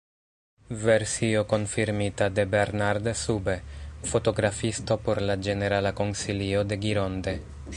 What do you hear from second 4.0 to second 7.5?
fotografisto por la ĝenerala konsilio de Gironde.